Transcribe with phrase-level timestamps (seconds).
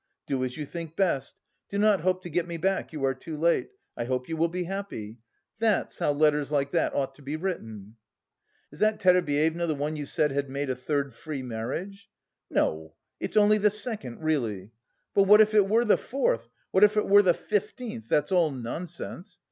[0.25, 1.35] Do as you think best.
[1.69, 3.69] Do not hope to get me back, you are too late.
[3.95, 5.19] I hope you will be happy.'
[5.59, 7.97] That's how letters like that ought to be written!"
[8.71, 12.09] "Is that Terebyeva the one you said had made a third free marriage?"
[12.49, 14.71] "No, it's only the second, really!
[15.13, 18.49] But what if it were the fourth, what if it were the fifteenth, that's all
[18.49, 19.37] nonsense!